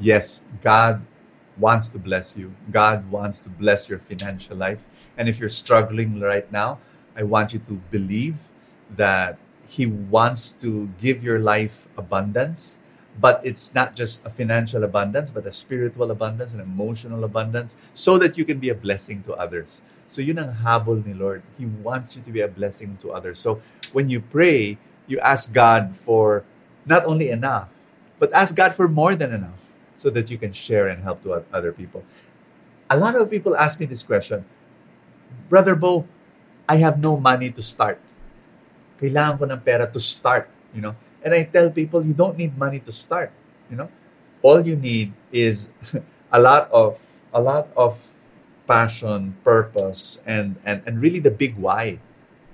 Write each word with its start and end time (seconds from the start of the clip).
yes, 0.00 0.44
God 0.62 1.02
wants 1.56 1.88
to 1.90 1.98
bless 1.98 2.36
you. 2.36 2.54
God 2.70 3.10
wants 3.10 3.38
to 3.40 3.50
bless 3.50 3.88
your 3.88 3.98
financial 3.98 4.56
life. 4.56 4.84
And 5.16 5.28
if 5.28 5.38
you're 5.38 5.48
struggling 5.48 6.20
right 6.20 6.50
now, 6.50 6.78
I 7.16 7.22
want 7.22 7.52
you 7.52 7.60
to 7.70 7.78
believe 7.90 8.50
that 8.90 9.38
He 9.68 9.86
wants 9.86 10.52
to 10.64 10.88
give 10.98 11.22
your 11.22 11.38
life 11.38 11.88
abundance. 11.96 12.80
But 13.14 13.40
it's 13.46 13.74
not 13.74 13.94
just 13.94 14.26
a 14.26 14.30
financial 14.30 14.82
abundance, 14.82 15.30
but 15.30 15.46
a 15.46 15.52
spiritual 15.52 16.10
abundance, 16.10 16.52
an 16.52 16.58
emotional 16.58 17.22
abundance, 17.22 17.78
so 17.92 18.18
that 18.18 18.36
you 18.36 18.44
can 18.44 18.58
be 18.58 18.70
a 18.70 18.74
blessing 18.74 19.22
to 19.22 19.34
others. 19.34 19.82
So 20.08 20.20
yun 20.20 20.38
ang 20.38 20.66
habol 20.66 21.06
ni 21.06 21.14
Lord. 21.14 21.42
He 21.56 21.64
wants 21.64 22.16
you 22.16 22.22
to 22.26 22.30
be 22.34 22.42
a 22.42 22.50
blessing 22.50 22.98
to 23.06 23.14
others. 23.14 23.38
So 23.38 23.62
when 23.94 24.10
you 24.10 24.18
pray, 24.18 24.78
you 25.06 25.22
ask 25.22 25.54
God 25.54 25.94
for 25.94 26.42
not 26.84 27.06
only 27.06 27.30
enough, 27.30 27.70
but 28.18 28.34
ask 28.34 28.54
God 28.54 28.74
for 28.74 28.88
more 28.88 29.14
than 29.14 29.32
enough 29.32 29.63
so 29.94 30.10
that 30.10 30.30
you 30.30 30.38
can 30.38 30.52
share 30.52 30.88
and 30.88 31.02
help 31.02 31.22
to 31.22 31.44
other 31.52 31.72
people. 31.72 32.04
A 32.90 32.96
lot 32.96 33.16
of 33.16 33.30
people 33.30 33.56
ask 33.56 33.80
me 33.80 33.86
this 33.86 34.02
question, 34.02 34.44
Brother 35.48 35.74
Bo, 35.74 36.06
I 36.68 36.76
have 36.76 37.00
no 37.00 37.16
money 37.20 37.50
to 37.50 37.62
start. 37.62 38.00
Kailangan 39.00 39.38
ko 39.38 39.44
ng 39.44 39.60
pera 39.60 39.84
to 39.90 40.00
start, 40.00 40.48
you 40.72 40.80
know. 40.80 40.96
And 41.24 41.32
I 41.32 41.44
tell 41.44 41.68
people, 41.70 42.04
you 42.04 42.12
don't 42.12 42.36
need 42.36 42.56
money 42.56 42.80
to 42.84 42.92
start, 42.92 43.32
you 43.68 43.76
know. 43.76 43.88
All 44.44 44.60
you 44.60 44.76
need 44.76 45.12
is 45.32 45.68
a 46.32 46.40
lot 46.40 46.68
of 46.72 47.00
a 47.32 47.40
lot 47.40 47.68
of 47.76 48.16
passion, 48.66 49.36
purpose, 49.44 50.24
and 50.24 50.56
and 50.64 50.80
and 50.84 51.00
really 51.00 51.20
the 51.20 51.32
big 51.32 51.56
why, 51.56 52.00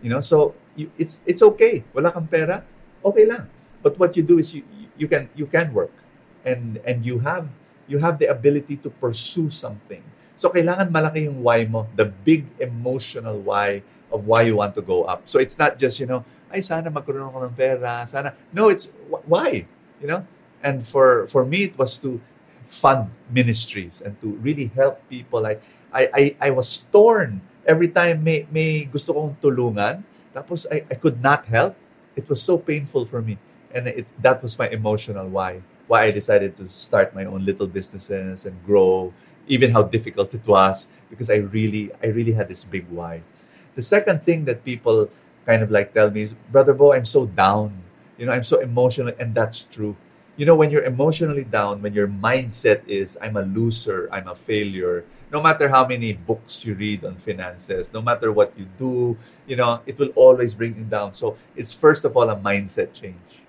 you 0.03 0.11
know. 0.11 0.23
So 0.23 0.55
you, 0.75 0.91
it's 0.98 1.23
it's 1.27 1.43
okay. 1.55 1.83
Wala 1.95 2.11
kang 2.11 2.27
pera, 2.27 2.62
okay 3.03 3.27
lang. 3.27 3.51
But 3.83 3.98
what 3.98 4.17
you 4.17 4.23
do 4.23 4.39
is 4.39 4.55
you 4.55 4.62
you 4.98 5.07
can 5.07 5.31
you 5.34 5.47
can 5.47 5.70
work, 5.73 5.95
and 6.44 6.80
and 6.84 7.05
you 7.05 7.20
have 7.20 7.48
you 7.91 7.98
have 7.98 8.19
the 8.22 8.30
ability 8.30 8.78
to 8.86 8.91
pursue 8.91 9.50
something. 9.50 10.02
So 10.38 10.48
kailangan 10.48 10.88
malaki 10.88 11.28
yung 11.28 11.44
why 11.44 11.66
mo, 11.69 11.91
the 11.98 12.08
big 12.08 12.48
emotional 12.56 13.36
why 13.42 13.83
of 14.08 14.24
why 14.24 14.46
you 14.46 14.56
want 14.56 14.72
to 14.78 14.83
go 14.83 15.05
up. 15.05 15.28
So 15.28 15.38
it's 15.38 15.58
not 15.58 15.77
just, 15.77 16.00
you 16.00 16.06
know, 16.06 16.24
ay 16.48 16.64
sana 16.64 16.88
magkaroon 16.88 17.28
ako 17.28 17.50
ng 17.50 17.55
pera, 17.55 18.06
sana. 18.08 18.33
No, 18.55 18.70
it's 18.72 18.94
why, 19.28 19.66
you 20.00 20.08
know? 20.08 20.24
And 20.64 20.80
for 20.80 21.27
for 21.28 21.44
me 21.44 21.68
it 21.68 21.77
was 21.77 21.98
to 22.05 22.22
fund 22.64 23.16
ministries 23.28 24.00
and 24.00 24.16
to 24.20 24.36
really 24.41 24.70
help 24.72 25.02
people. 25.11 25.44
I 25.44 25.61
I 25.92 26.02
I, 26.12 26.22
I 26.38 26.50
was 26.55 26.68
torn 26.88 27.44
every 27.68 27.92
time 27.92 28.24
may 28.24 28.48
may 28.48 28.88
gusto 28.88 29.12
kong 29.12 29.36
tulungan, 29.38 30.02
tapos 30.33 30.64
I, 30.70 30.86
I 30.88 30.96
could 30.96 31.20
not 31.20 31.46
help. 31.46 31.77
It 32.16 32.27
was 32.28 32.42
so 32.42 32.58
painful 32.58 33.06
for 33.06 33.22
me. 33.22 33.38
And 33.70 33.86
it, 33.86 34.06
that 34.18 34.42
was 34.42 34.58
my 34.58 34.66
emotional 34.66 35.30
why. 35.30 35.62
Why 35.91 36.06
I 36.06 36.10
decided 36.14 36.55
to 36.62 36.70
start 36.70 37.19
my 37.19 37.27
own 37.27 37.42
little 37.42 37.66
businesses 37.66 38.46
and 38.46 38.55
grow 38.62 39.10
even 39.50 39.74
how 39.74 39.83
difficult 39.83 40.30
it 40.30 40.46
was 40.46 40.86
because 41.10 41.27
I 41.27 41.42
really 41.42 41.91
I 41.98 42.14
really 42.14 42.38
had 42.38 42.46
this 42.46 42.62
big 42.62 42.86
why. 42.86 43.27
The 43.74 43.83
second 43.83 44.22
thing 44.22 44.46
that 44.46 44.62
people 44.62 45.11
kind 45.42 45.66
of 45.66 45.70
like 45.70 45.91
tell 45.91 46.11
me 46.14 46.22
is, 46.22 46.38
Brother 46.55 46.74
Bo, 46.74 46.94
I'm 46.94 47.05
so 47.05 47.27
down. 47.27 47.83
You 48.18 48.27
know, 48.27 48.33
I'm 48.33 48.46
so 48.46 48.61
emotional, 48.61 49.11
and 49.18 49.34
that's 49.34 49.64
true. 49.64 49.96
You 50.36 50.46
know, 50.46 50.55
when 50.55 50.70
you're 50.70 50.86
emotionally 50.86 51.44
down, 51.44 51.83
when 51.83 51.92
your 51.92 52.06
mindset 52.06 52.86
is, 52.86 53.18
I'm 53.20 53.36
a 53.36 53.42
loser, 53.42 54.08
I'm 54.12 54.28
a 54.28 54.36
failure, 54.36 55.05
no 55.33 55.42
matter 55.42 55.68
how 55.68 55.86
many 55.86 56.12
books 56.12 56.64
you 56.64 56.74
read 56.74 57.05
on 57.05 57.16
finances, 57.16 57.92
no 57.92 58.02
matter 58.02 58.33
what 58.33 58.52
you 58.58 58.66
do, 58.78 59.16
you 59.46 59.56
know, 59.56 59.80
it 59.86 59.98
will 59.98 60.11
always 60.14 60.55
bring 60.55 60.77
you 60.77 60.84
down. 60.84 61.12
So 61.12 61.36
it's 61.55 61.72
first 61.72 62.05
of 62.05 62.16
all 62.16 62.28
a 62.30 62.36
mindset 62.36 62.92
change. 62.92 63.42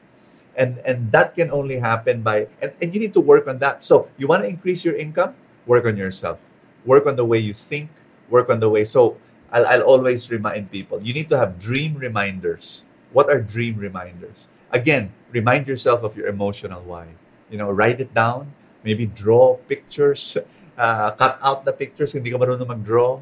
And 0.55 0.83
and 0.83 1.11
that 1.15 1.33
can 1.35 1.47
only 1.49 1.79
happen 1.79 2.21
by 2.21 2.51
and, 2.59 2.75
and 2.81 2.91
you 2.93 2.99
need 2.99 3.15
to 3.15 3.23
work 3.23 3.47
on 3.47 3.59
that. 3.63 3.79
So 3.81 4.11
you 4.19 4.27
want 4.27 4.43
to 4.43 4.49
increase 4.49 4.83
your 4.83 4.95
income? 4.95 5.35
work 5.65 5.85
on 5.85 5.97
yourself. 5.97 6.39
Work 6.85 7.05
on 7.05 7.15
the 7.15 7.25
way 7.25 7.37
you 7.37 7.53
think 7.53 7.89
work 8.31 8.49
on 8.49 8.63
the 8.63 8.69
way 8.69 8.87
so 8.87 9.17
I'll, 9.51 9.67
I'll 9.67 9.83
always 9.83 10.31
remind 10.31 10.71
people 10.71 11.03
you 11.03 11.13
need 11.13 11.29
to 11.29 11.37
have 11.37 11.59
dream 11.59 11.95
reminders. 11.95 12.85
What 13.11 13.29
are 13.29 13.41
dream 13.41 13.77
reminders? 13.77 14.49
Again 14.71 15.13
remind 15.29 15.67
yourself 15.67 16.03
of 16.03 16.15
your 16.17 16.27
emotional 16.27 16.81
why. 16.81 17.13
You 17.51 17.57
know 17.59 17.69
write 17.69 17.99
it 17.99 18.13
down 18.13 18.53
maybe 18.83 19.05
draw 19.05 19.57
pictures 19.69 20.37
uh, 20.77 21.11
cut 21.11 21.37
out 21.43 21.65
the 21.65 21.73
pictures 21.73 22.13
hindi 22.13 22.31
ka 22.31 22.37
marunong 22.39 22.67
mag-draw. 22.67 23.21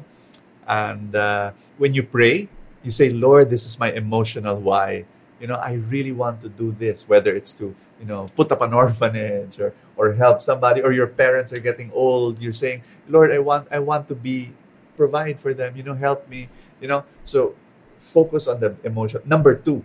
And 0.64 1.12
uh, 1.12 1.52
when 1.76 1.92
you 1.92 2.06
pray 2.06 2.48
you 2.80 2.88
say 2.88 3.12
lord 3.12 3.52
this 3.52 3.68
is 3.68 3.76
my 3.76 3.92
emotional 3.92 4.56
why 4.56 5.04
you 5.40 5.46
know 5.46 5.56
i 5.56 5.74
really 5.88 6.12
want 6.12 6.40
to 6.40 6.48
do 6.48 6.72
this 6.72 7.08
whether 7.08 7.34
it's 7.34 7.54
to 7.54 7.74
you 7.98 8.06
know 8.06 8.26
put 8.36 8.50
up 8.52 8.60
an 8.60 8.72
orphanage 8.72 9.58
or 9.58 9.74
or 9.96 10.12
help 10.14 10.40
somebody 10.42 10.80
or 10.80 10.92
your 10.92 11.06
parents 11.06 11.52
are 11.52 11.60
getting 11.60 11.90
old 11.92 12.40
you're 12.40 12.52
saying 12.52 12.82
lord 13.08 13.32
i 13.32 13.38
want 13.38 13.66
i 13.70 13.78
want 13.78 14.06
to 14.08 14.14
be 14.14 14.52
provide 14.96 15.40
for 15.40 15.54
them 15.54 15.76
you 15.76 15.82
know 15.82 15.94
help 15.94 16.28
me 16.28 16.48
you 16.80 16.88
know? 16.88 17.04
So 17.24 17.54
focus 17.98 18.48
on 18.48 18.60
the 18.60 18.74
emotion. 18.82 19.20
Number 19.26 19.54
two 19.54 19.84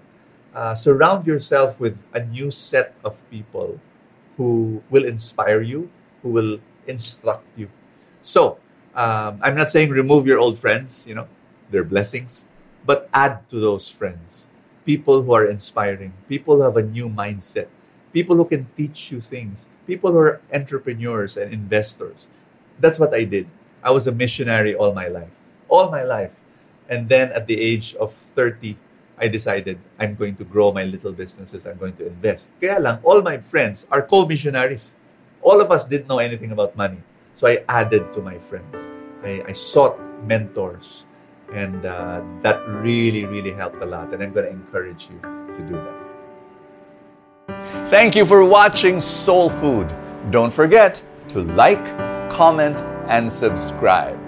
uh, 0.55 0.73
surround 0.73 1.27
yourself 1.27 1.81
with 1.81 2.01
a 2.13 2.23
new 2.23 2.49
set 2.49 2.95
of 3.03 3.19
people 3.29 3.79
who 4.37 4.81
will 4.89 5.03
inspire 5.03 5.61
you 5.61 5.91
who 6.23 6.31
will 6.31 6.59
instruct 6.87 7.43
you. 7.57 7.69
So 8.21 8.57
um, 8.95 9.39
i'm 9.43 9.55
not 9.55 9.69
saying 9.69 9.89
remove 9.89 10.25
your 10.25 10.39
old 10.39 10.57
friends 10.57 11.05
you 11.07 11.13
know 11.13 11.27
they're 11.69 11.83
blessings 11.83 12.47
but 12.85 13.09
add 13.13 13.47
to 13.49 13.59
those 13.59 13.89
friends 13.89 14.47
people 14.85 15.23
who 15.23 15.33
are 15.33 15.45
inspiring, 15.45 16.13
people 16.29 16.57
who 16.57 16.61
have 16.61 16.77
a 16.77 16.83
new 16.85 17.09
mindset, 17.09 17.67
people 18.13 18.37
who 18.37 18.45
can 18.45 18.69
teach 18.77 19.11
you 19.11 19.19
things, 19.19 19.67
people 19.87 20.11
who 20.11 20.19
are 20.19 20.41
entrepreneurs 20.53 21.35
and 21.35 21.51
investors. 21.51 22.29
That's 22.79 22.99
what 22.99 23.13
I 23.13 23.25
did. 23.25 23.47
I 23.83 23.91
was 23.91 24.07
a 24.07 24.13
missionary 24.13 24.73
all 24.73 24.93
my 24.93 25.07
life, 25.07 25.33
all 25.67 25.91
my 25.91 26.03
life. 26.03 26.31
And 26.87 27.09
then 27.09 27.33
at 27.33 27.47
the 27.47 27.59
age 27.59 27.95
of 27.95 28.13
30, 28.13 28.77
I 29.17 29.27
decided 29.27 29.79
I'm 29.99 30.15
going 30.15 30.35
to 30.35 30.45
grow 30.45 30.71
my 30.71 30.83
little 30.83 31.13
businesses. 31.13 31.65
I'm 31.65 31.77
going 31.77 31.95
to 31.97 32.07
invest. 32.07 32.53
Kaya 32.61 32.79
lang, 32.79 32.99
all 33.01 33.21
my 33.21 33.39
friends 33.39 33.87
are 33.89 34.01
co-missionaries. 34.01 34.95
All 35.41 35.61
of 35.61 35.71
us 35.71 35.87
didn't 35.87 36.07
know 36.07 36.19
anything 36.19 36.51
about 36.51 36.75
money. 36.75 36.99
So 37.33 37.47
I 37.47 37.63
added 37.67 38.13
to 38.13 38.21
my 38.21 38.37
friends. 38.37 38.91
I, 39.23 39.43
I 39.47 39.51
sought 39.53 39.97
mentors. 40.23 41.05
And 41.53 41.85
uh, 41.85 42.21
that 42.41 42.67
really, 42.67 43.25
really 43.25 43.51
helped 43.51 43.81
a 43.81 43.85
lot. 43.85 44.13
And 44.13 44.21
I'm 44.23 44.33
going 44.33 44.45
to 44.45 44.51
encourage 44.51 45.09
you 45.09 45.19
to 45.53 45.61
do 45.65 45.73
that. 45.73 46.05
Thank 47.89 48.15
you 48.15 48.25
for 48.25 48.43
watching 48.43 48.99
Soul 48.99 49.49
Food. 49.49 49.93
Don't 50.31 50.51
forget 50.51 51.01
to 51.29 51.41
like, 51.53 51.85
comment, 52.29 52.81
and 53.07 53.31
subscribe. 53.31 54.19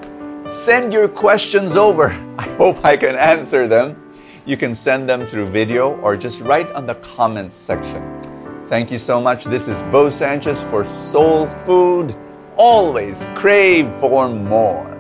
Send 0.47 0.93
your 0.93 1.07
questions 1.07 1.75
over. 1.75 2.09
I 2.37 2.47
hope 2.55 2.85
I 2.85 2.95
can 2.95 3.15
answer 3.15 3.67
them. 3.67 4.13
You 4.45 4.55
can 4.55 4.73
send 4.73 5.09
them 5.09 5.25
through 5.25 5.47
video 5.47 5.99
or 6.01 6.15
just 6.15 6.41
write 6.41 6.71
on 6.71 6.85
the 6.85 6.95
comments 6.95 7.55
section. 7.55 8.21
Thank 8.67 8.91
you 8.91 8.99
so 8.99 9.19
much. 9.19 9.43
This 9.43 9.67
is 9.67 9.81
Bo 9.83 10.09
Sanchez 10.09 10.61
for 10.63 10.85
Soul 10.85 11.47
Food. 11.47 12.15
Always 12.57 13.27
crave 13.35 13.91
for 13.99 14.29
more. 14.29 14.96